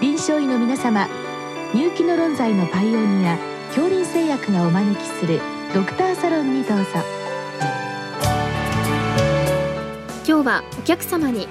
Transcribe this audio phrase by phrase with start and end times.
[0.00, 1.08] 臨床医の皆様
[1.72, 5.40] 入気の論剤のパイオニア恐林製薬がお招きする
[5.72, 6.84] ドクターサロンにどうぞ。
[10.28, 11.48] 今日はお客様に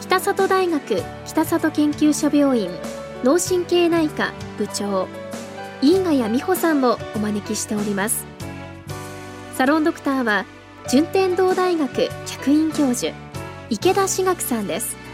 [0.00, 2.70] 北里大学北里研究所病院
[3.22, 5.06] 脳神経内科部長
[5.82, 8.24] 飯ヶ谷美穂さんをお招きしております。
[9.54, 10.46] サロンドクターは
[10.88, 13.12] 順天堂大学客員教授
[13.68, 15.05] 池田志学さんです。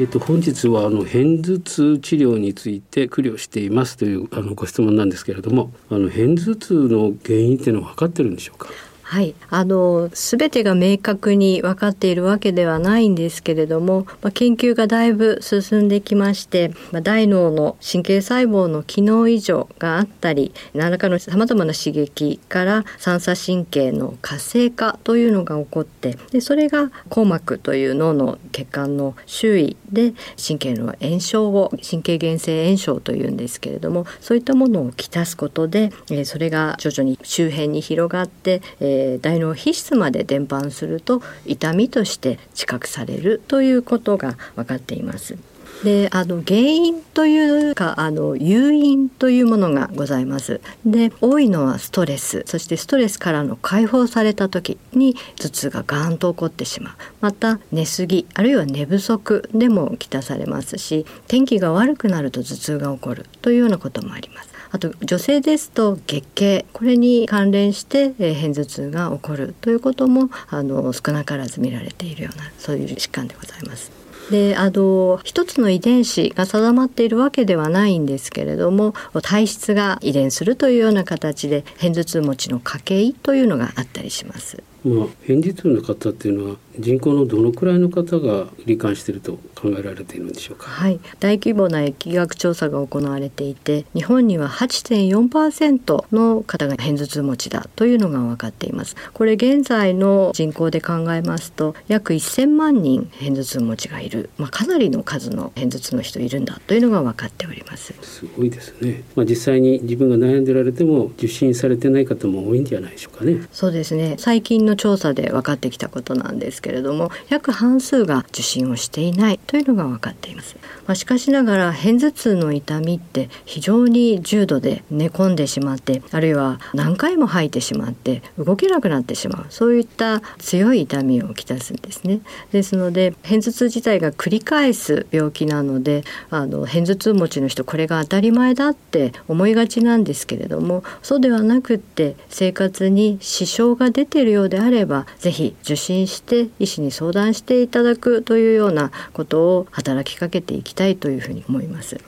[0.00, 8.68] えっと、本日はあの片頭痛治療について苦慮していますというあのご質問なんですけれどもあの片頭痛の原因っていうのは分かってるんでしょうか？
[9.10, 45.36] はい、あの全てが明確に分かっているわけではないんですけれども、まあ、研究がだいぶ進んできまして、まあ、大脳の神経細胞の機能異常があったり何らかのさまざまな刺激から三叉神経の活性化というのが起こってでそれが硬膜という脳の血管の周囲で神経の炎症を神経原性炎症というんですけれどもそういったものをきたすことで、えー、それが徐々に周辺に広がって、えーえ大脳皮質まで伝播すると痛みとして知覚されるということが分かっています。
[45.84, 50.60] であの原因というかあの誘因というものがございます。
[50.84, 52.42] で多いのはストレス。
[52.46, 56.94] そしてストレスからの解放された時に頭痛がガーンと起こってしまう。
[57.20, 63.26] また寝すぎあるいは寝不足でもきたされますし天気が悪くなると頭痛が起こる。
[63.42, 64.48] というようなこともあります。
[64.70, 66.66] あと女性ですと月経。
[66.72, 69.54] これに関連して、えー、片頭痛が起こる。
[69.60, 74.07] ということもあの少なからず見られているようなそういう疾患でございます。
[74.30, 84.62] であの一つの遺伝子が定まっているわけではないんですけれども体質が遺伝するというような形で片頭痛持ちの家系というのがあったりします。
[84.84, 90.70] まあ、片頭痛の方っていうのは人口のどのくらいの方が罹患していると考えられているんでしょうか？
[90.70, 98.94] はい、大規模な疫学調査が行われていて、日本には8.4%の方が片頭痛持ちだというのが分かっています。
[99.12, 107.94] これ現在の人口で考えますと、約1000万人片頭痛持ちがいる、まあかなりの数の片頭痛の人いるんだというのが分かっております。
[108.02, 109.04] すごいですね。
[109.14, 113.46] まあ実際に自分が悩んでられても受診されてない方も多いんじゃないでしょうかね。
[113.52, 114.16] そうですね。
[114.18, 132.20] 最近の調査で分かってきたことなんですけれども約半数が受診をしていないというのが分かっています、まあ、しかしながら片頭痛の痛みって非常に重度で寝込んでしまってあるいは何回も吐いてしまって動けなくなってしまうそういった強い痛みをきたすんですね
[132.52, 151.98] ですので片頭痛自体が繰り返す病気なのであの片頭痛持ちの人これが当たり前だって思いがちなんですけれどもそうではなくって生活に支障が出ているようであれば是非受診して医師に相談していただくというようなことを働きかけていきたいというふうに思います。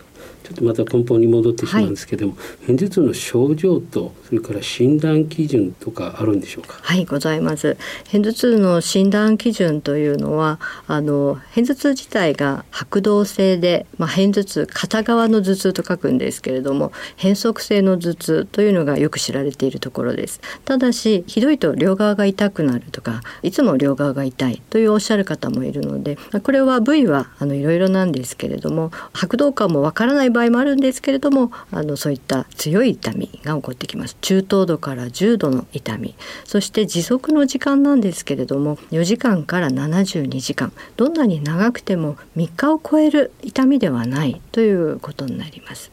[0.50, 6.80] ちょっとまた根本に戻ってしまうんですけども、はい、片頭痛の症状とそれから診断基準とかあるんでしょうか？
[6.82, 7.76] はいございます。
[8.10, 20.40] 片頭痛の診断基準というのはあの片頭痛自体が拍動性で、まあ、片頭痛片側の頭痛と書くんですけれども変則性の頭痛というのがよく知られているところです。
[20.64, 34.16] ただしひどいと両側が痛くなるとかいつも両側が痛いというおっしゃる方もいるのでこれは部位はあのいろいろなんですけれども拍動感もわからない場場合もあるんですけれどもあのそういった強い痛みが起こってきます。
[34.20, 36.14] 中等度から重度の痛み。
[36.44, 40.72] そして持続の時間なんですけれども4時間から72時間。
[40.96, 45.90] どんなに長くても3日を超える痛みではないということになります。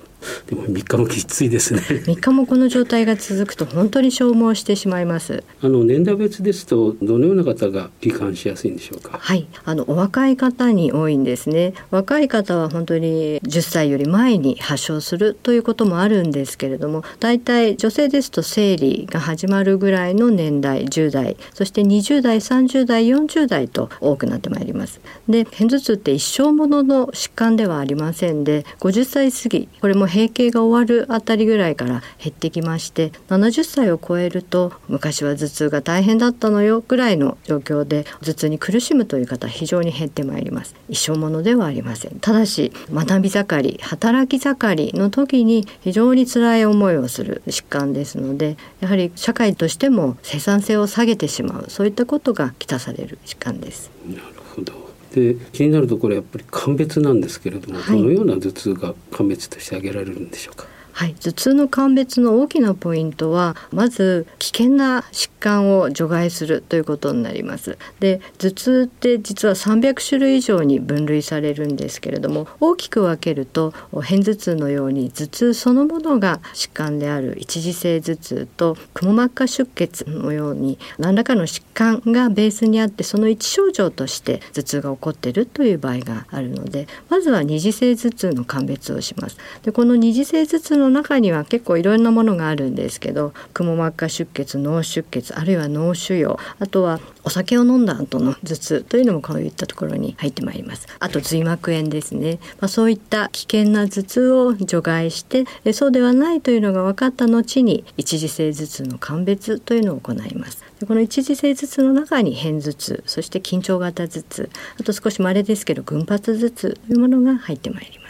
[0.48, 1.82] でも3日もきついですね。
[1.82, 5.44] 3日もこの状態が続くと本当に消耗してしまいます。
[5.62, 9.18] あの年代別ですとどのような方が罹患しやすいんでしょうか？
[9.18, 9.48] はい。
[9.66, 11.74] あのお若い方に多いんですね。
[11.92, 25.00] 若い方は本当に10歳より前に発症するということもあるんですけれども大体女性ですと生理が始まるぐらいの年代10代そして20代30代40代と多くなってまいります。
[25.28, 40.76] で片頭痛って一生ものの疾患ではありませんで50歳過ぎこれも閉経が終わるあたりぐらいから減ってきまして70歳を超えると昔は頭痛が大変だったのよぐらいの状況で頭痛に苦しむという方非常に減ってまいります。
[40.90, 42.20] 一生ものではありません。
[42.20, 53.92] ただし学び盛り働き盛りの時に非常に辛い思いをする疾患ですのでやはり社会としても生産性を下げてしまうそういったことがきたされる疾患です。
[54.08, 54.22] なる
[54.56, 54.87] ほど。
[55.18, 60.66] で気になるところやっぱり鑑別なんですけれども、はい、どのような頭痛が鑑別として挙げられるんでしょうか？
[60.98, 67.78] はい、頭痛の鑑別の大きなポイントはまず危険な疾患を除外するということになります。
[68.00, 89.38] で頭痛って実は300種類以上に分類されるんですけれども大きく分けると片頭痛のように頭痛そのものが疾患である一次性頭痛とくも膜下出血のように何らかの疾患がベースにあってその一症状として頭痛が起こっているという場合があるのでまずは二次性頭痛の鑑別をします。
[89.62, 100.88] でこの二次性頭痛のの中には結構いろんなものがあるんですけどくも膜下出血脳出血あるいは脳腫瘍あとはお酒を飲んだ後の頭痛というのもこういったところに入ってまいります。
[101.00, 110.64] あと髄膜炎ですね、まあ、そういった危険な頭痛を除外してそうではないというのが分かった後に一次性頭痛の鑑別というのを行います。
[110.88, 114.50] この一次性頭痛の中に片頭痛そして緊張型頭痛
[114.80, 118.07] あと少し稀ですけど群発頭痛というものが入ってまいります。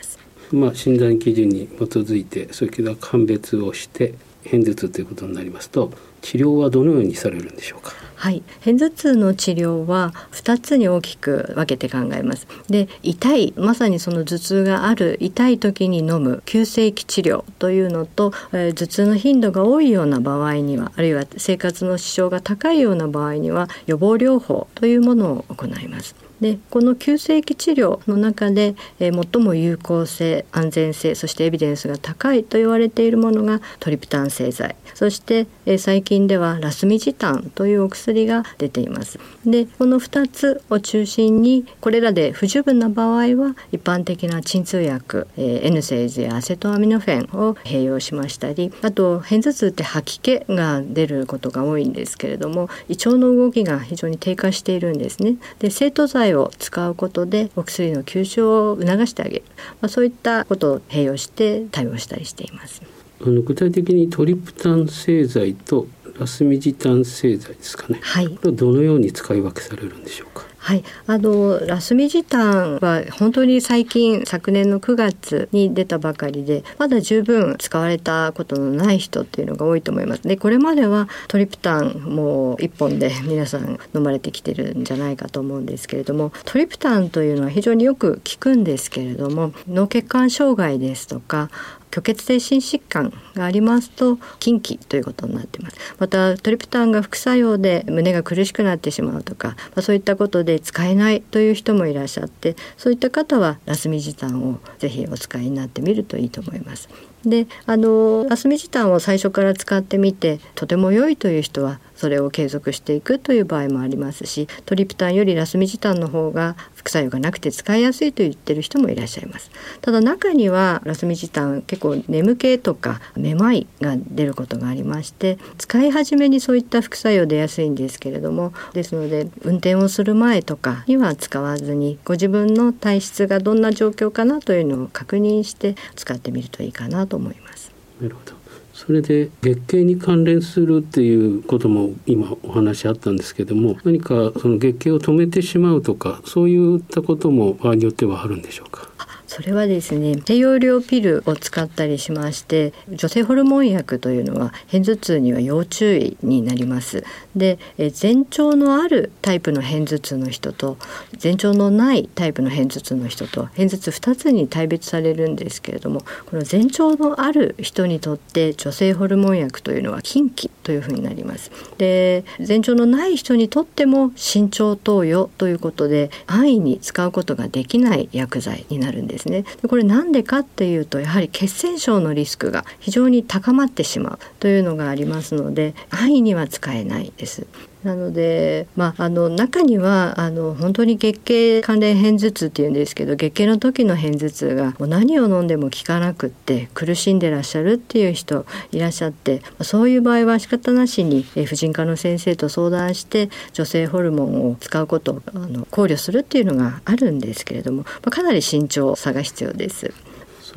[0.51, 4.13] まあ、診断基準に基づいてそれから鑑別をして
[4.43, 5.91] 片頭痛ということになりますと
[6.21, 7.91] 治療はどのようにされるんでしょうか？
[8.15, 12.47] はい、片頭痛の治療は2つに大きく分けて考えます。
[12.67, 26.15] で痛いまさにその頭痛がある痛い時に飲む急性期治療というのと、えー、頭痛の頻度が多いような場合にはあるいは生活の支障が高いような場合には予防療法というものを行います。
[26.41, 34.75] でこの急性期治療の中で、えー、最も有効性安全性そしてエビデンスが高いと言われているものがトリプタン製剤。
[34.93, 39.19] そして、えー、最近ではラスミジタンというお薬が出ています。
[39.45, 55.37] でこの2つを中心にこれらで不十分な場合は一般的な鎮痛薬、えー、N セージやアセトアミノフェンを併用しましたりあと片頭痛って吐き気が出ることが多いんですけれども胃腸の動きが非常に低下しているんですね。
[55.59, 59.43] で生徒剤を使うことでお薬の吸収を促してあげる、
[59.81, 62.81] まあ、そういったことを併用して対応したりしています。
[63.21, 65.87] あの具体的にトリプタン製剤と
[66.19, 67.99] ラスミジタン製剤ですかね。
[68.01, 68.27] はい。
[68.41, 70.46] どのように使い分けされるんでしょうか？
[70.67, 80.23] はい、あのラスミジタンは本当に最近昨年の9月に出たばかりでまだ十分使われたことのない人っていうのが多いと思います。
[80.23, 91.49] でこれまではトリプタンもう一本で皆さん飲まれてきてるんじゃないかと思うんですけれどもトリプタンというのは非常によく効くんですけれども脳血管障害ですとか
[91.91, 95.77] 虚血性心疾患がありますと禁忌ということになっています。
[95.99, 106.89] またトリプタンが副作用で胸が苦しくなってしまうとか、まあ、そういったことで使えないという人もいらっしゃってそういった方はラスミジタンをぜひお使いになってみるといいと思います。
[107.25, 116.55] であのラスミジタンを最初から使ってみてとても良いという人はそれを継続していくという場合もありますしトリプタンよりラスミジタンの方が
[116.87, 119.51] 副作用がなくて使いやすいと言ってる人もいらっしゃいます
[119.81, 137.71] ただ中にはラスミジタン結構眠気とかめまいが出ることがありまして使い始めにそういった副作用出やすいんですけれどもですので運転をする前とかには使わずにご自分の体質がどんな状況かなというのを確認して使ってみるといいかなと思います。
[138.01, 138.36] なるほど
[138.77, 148.87] それで月経に関連するっていうことも今お話あったんですけども何かその月経を止めてしまうとかそういったことも場合によってはあるんでしょうか？
[149.37, 157.03] それはですね低用量ピルを使ったりしまして女性ホルモン薬というのは片頭痛には要注意になります。
[157.35, 160.79] で前兆のあるタイプの片頭痛の人と
[161.21, 187.47] 前兆のないタイプの片頭痛の人と片頭痛2つに大別されるんですけれどもこの前兆のある人にとって女性ホルモン薬というのは禁忌というふうになりますで前兆のない人にとっても慎重投与ということで安易に使うことができない薬剤になるんですねでこれなんでかっていうとやはり血栓症のリスクが非常に高まってしまうというのがありますので安易には使えないです。
[187.83, 209.93] なので、まあ、あの中にはあの本当に月経関連片頭痛っていうんですけど月経の時の片頭痛がもう何を飲んでも効かなくって苦しんでらっしゃるっていう人いらっしゃってそういう場合は仕方なしに婦人科の先生と相談して女性ホルモンを使うことをあの考慮するっていうのがあるんですけれども、まあ、かなり慎重さが必要です。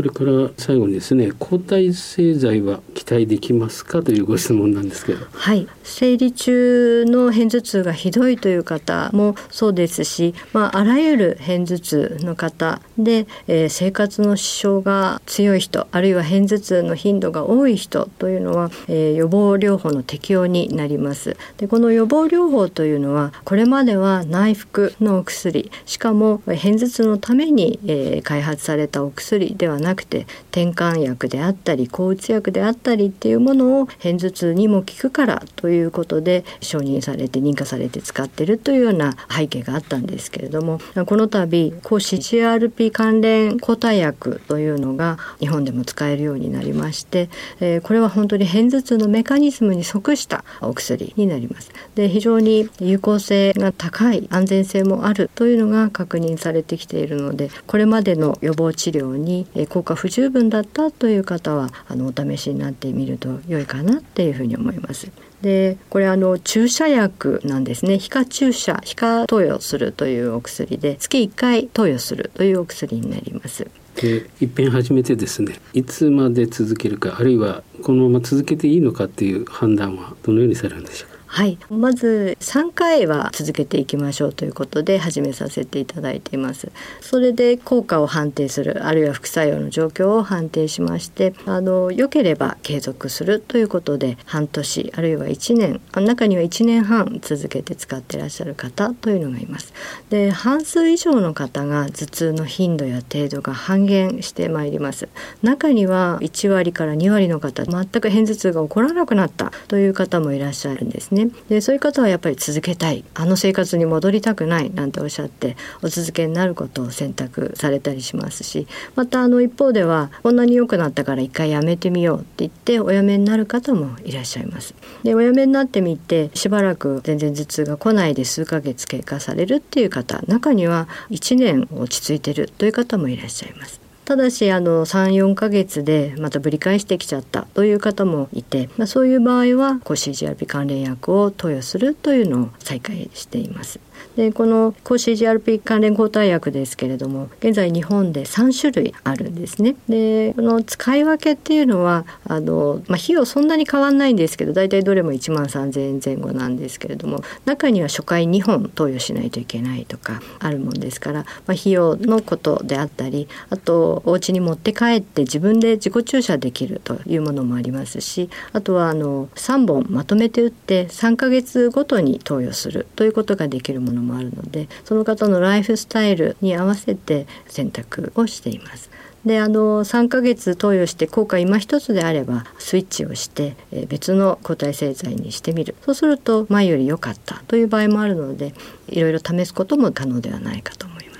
[0.00, 5.26] それから最後にですね抗体製剤は期待できますかというご質問なんですけど。
[5.30, 21.36] はい、生理中の片頭痛がひどいという方もそうですし、まあ、あらゆる片頭痛の方で、えー、生活の支障が強い人あるいは片頭痛の頻度が多い人というのは、えー、予防療法の適用になります。
[21.58, 47.28] でこの予防療法というのはこれまでは内服のお薬しかも片頭痛のために、えー、開発されたお薬ではななくて転換薬であったり抗うつ薬であったりっていうものを片頭痛にも効くからということで承認されて認可されて使ってるというような背景があったんですけれどもこの度抗 CGRP 関連抗体薬というのが日本でも使えるようになりまして、
[47.60, 51.70] えー、これは本当に片頭痛のメカニズムに即したお薬になります。
[51.94, 65.10] で非常に有効性が高い安全性もあるというのが確認されてきているのでこれまでの予防治療に効効果不十分だったという方はあのお試しになってみると良いかなっていうふうに思います。
[65.40, 73.66] でこれあの注射薬なんですね皮下注射皮下投与するというお薬で月1回投与するというお薬になります。
[73.96, 86.72] で一遍始めてですねいつまで続けるかあるいはこのまま続けていいのかっていう判断はどのようにされるんでしょうはい、まず3回は続けていきましょうということで始めさせていただいています。
[87.00, 99.72] それで効果を判定するあるいは副作用の状況を判定しましてあの良ければ継続するということで半年あるいは1年中には1年半続けて使ってらっしゃる方というのがいます。
[100.10, 105.08] で半数以上の方が頭痛の頻度や程度が半減してまいります。
[105.42, 111.19] 中には1割から2割の方全く片頭痛が起こらなくなったという方もいらっしゃるんですね。
[111.24, 111.30] ね。
[111.48, 113.04] でそういう方はやっぱり続けたい。
[113.14, 114.70] あの生活に戻りたくない。
[114.72, 118.66] なんておっしゃってお続けになることを選択されたりしますし。
[118.96, 124.74] またあの一方ではこんなに良くなったから一回やめてみようって言っておやめになる方もいらっしゃいます。
[125.02, 133.79] でおやめになってみてしばらく全然頭痛が来ないで数ヶ月経過されるっていう方中には1年落ち着いてるという方もいらっしゃいます。
[134.10, 143.78] ただしあの34ヶ月でまたぶり返してきちゃったという方もいて、まあ、そういう場合は CGRP 関連薬を投与するというのを再開しています。
[144.16, 149.76] でこの抗 CGRP 関連抗体薬ですけれども現在日本で3種類あるんですね。
[149.88, 178.90] でこの使い分けっていうのはあの、まあ、費用そんなに変わんないんですけど大体どれも1万3,000円前後なんですけれども中には初回2本投与しないといけないとかあるもんですから、まあ、費用のことであったりあとお家に持って帰って自分で自己注射できるというものもありますしあとはあの3本まとめて打って3ヶ月ごとに投与するということができるもののもあるのでその方のライフスタイルに合わせて選択をしています。
[179.24, 188.54] であの3ヶ月投与して効果今一つであればスイッチをして、え別の抗体製剤にしてみるそうすると前より良かったという場合もあるので
[188.88, 191.10] いろいろ試すことも可能ではないかと思います。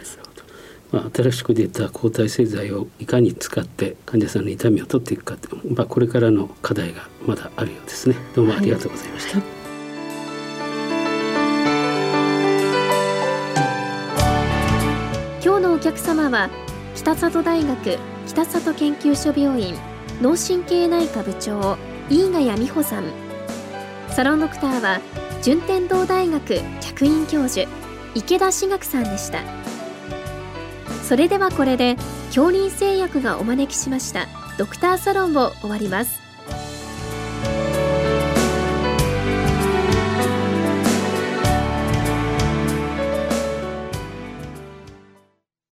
[0.93, 8.17] まあ、新しく出た抗体製剤をいかに使って患者さんの痛みを取っていくかという、まあ、これからの課題がまだあるようですね。
[8.35, 9.39] どうもありがとうございました。
[9.39, 9.60] はいお客
[16.31, 16.51] は
[16.95, 19.75] 北里大学北里研究所病院
[20.21, 21.77] 脳神経内科部長
[22.09, 23.05] 飯ヶ谷美穂さん。
[24.11, 25.01] サロンドクターは
[25.43, 27.69] 順天堂大学客員教授
[28.15, 29.43] 池田志学さんでした。
[31.05, 31.97] それではこれで
[32.27, 36.20] 恐林製薬がお招きしましたドクターサロンを終わります。